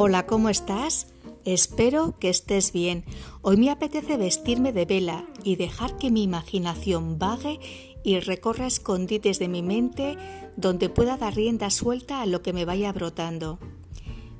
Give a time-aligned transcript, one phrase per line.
[0.00, 1.08] Hola, ¿cómo estás?
[1.44, 3.04] Espero que estés bien.
[3.42, 7.58] Hoy me apetece vestirme de vela y dejar que mi imaginación vague
[8.04, 10.16] y recorra escondites de mi mente
[10.56, 13.58] donde pueda dar rienda suelta a lo que me vaya brotando.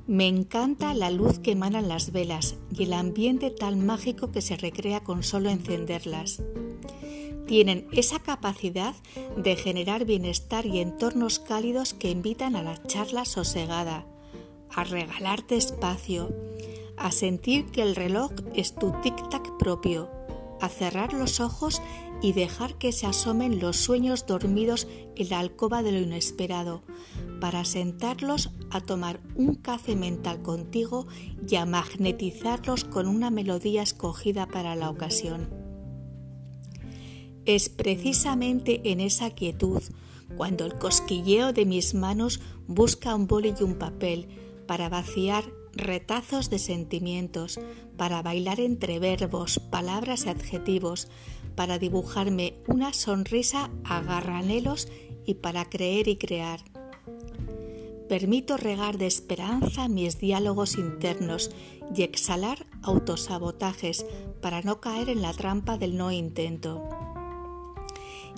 [0.07, 4.55] Me encanta la luz que emanan las velas y el ambiente tan mágico que se
[4.55, 6.41] recrea con solo encenderlas.
[7.47, 8.95] Tienen esa capacidad
[9.35, 14.05] de generar bienestar y entornos cálidos que invitan a la charla sosegada,
[14.73, 16.29] a regalarte espacio,
[16.97, 20.09] a sentir que el reloj es tu tic-tac propio,
[20.61, 21.81] a cerrar los ojos
[22.21, 26.83] y dejar que se asomen los sueños dormidos en la alcoba de lo inesperado,
[27.39, 31.07] para sentarlos a tomar un café mental contigo
[31.47, 35.49] y a magnetizarlos con una melodía escogida para la ocasión.
[37.45, 39.81] Es precisamente en esa quietud
[40.35, 44.27] cuando el cosquilleo de mis manos busca un boli y un papel
[44.69, 47.59] para vaciar retazos de sentimientos,
[47.97, 51.07] para bailar entre verbos, palabras y adjetivos,
[51.55, 54.87] para dibujarme una sonrisa a garranelos
[55.25, 56.59] y para creer y crear.
[58.07, 61.49] Permito regar de esperanza mis diálogos internos
[61.95, 64.05] y exhalar autosabotajes
[64.39, 66.87] para no caer en la trampa del no intento.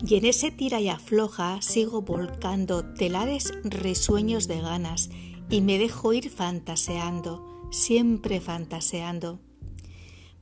[0.08, 5.10] Y en ese tira y afloja sigo volcando telares risueños de ganas
[5.52, 9.40] y me dejo ir fantaseando, siempre fantaseando.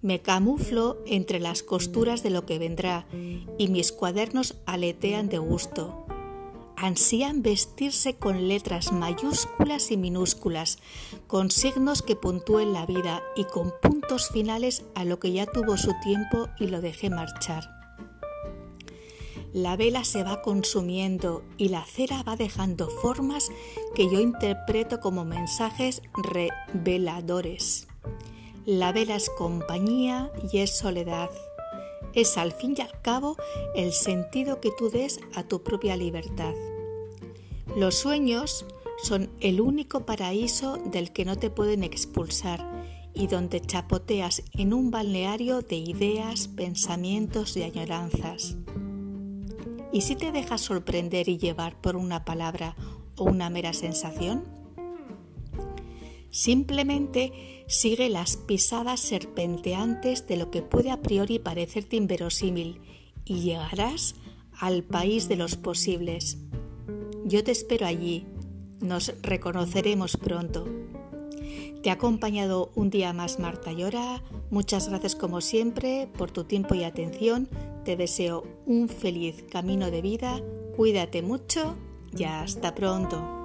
[0.02, 3.05] Me camuflo entre las costuras de lo que vendrá
[3.57, 6.05] y mis cuadernos aletean de gusto.
[6.77, 10.77] Ansían vestirse con letras mayúsculas y minúsculas,
[11.27, 15.75] con signos que puntúen la vida y con puntos finales a lo que ya tuvo
[15.75, 17.78] su tiempo y lo dejé marchar.
[19.53, 23.50] La vela se va consumiendo y la cera va dejando formas
[23.95, 27.88] que yo interpreto como mensajes reveladores.
[28.66, 31.32] La vela es compañía y es soledad.
[32.14, 33.38] Es al fin y al cabo
[33.76, 36.54] el sentido que tú des a tu propia libertad.
[37.76, 38.67] Los sueños
[39.02, 42.70] son el único paraíso del que no te pueden expulsar
[43.15, 48.55] y donde chapoteas en un balneario de ideas, pensamientos y añoranzas.
[49.92, 52.76] ¿Y si te dejas sorprender y llevar por una palabra
[53.16, 54.44] o una mera sensación?
[56.32, 62.82] Simplemente sigue las pisadas serpenteantes de lo que puede a priori parecerte inverosímil
[63.26, 64.16] y llegarás
[64.60, 66.38] al país de los posibles.
[67.26, 68.27] Yo te espero allí.
[68.82, 70.66] Nos reconoceremos pronto.
[71.82, 74.21] Te ha acompañado un día más Marta Llora.
[74.52, 77.50] Muchas gracias como siempre por tu tiempo y atención
[77.89, 80.39] te deseo un feliz camino de vida,
[80.77, 81.76] cuídate mucho
[82.16, 83.39] y hasta pronto.